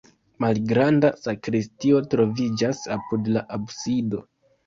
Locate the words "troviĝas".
2.13-2.81